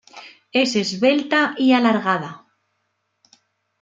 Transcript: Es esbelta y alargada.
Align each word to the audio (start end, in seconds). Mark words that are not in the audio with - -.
Es 0.51 0.75
esbelta 0.75 1.53
y 1.59 1.73
alargada. 1.73 2.47